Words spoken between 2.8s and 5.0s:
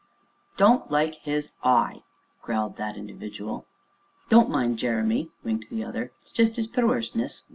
individual. "Don't mind